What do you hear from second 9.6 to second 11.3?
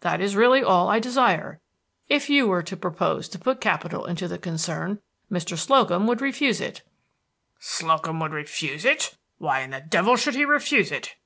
in the devil should he refuse it?"